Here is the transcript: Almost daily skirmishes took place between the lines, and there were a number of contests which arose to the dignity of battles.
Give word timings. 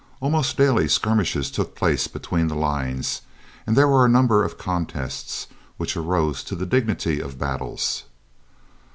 Almost 0.19 0.57
daily 0.57 0.87
skirmishes 0.87 1.51
took 1.51 1.75
place 1.75 2.07
between 2.07 2.47
the 2.47 2.55
lines, 2.55 3.21
and 3.67 3.75
there 3.75 3.87
were 3.87 4.03
a 4.03 4.09
number 4.09 4.43
of 4.43 4.57
contests 4.57 5.45
which 5.77 5.95
arose 5.95 6.43
to 6.45 6.55
the 6.55 6.65
dignity 6.65 7.19
of 7.19 7.37
battles. 7.37 8.05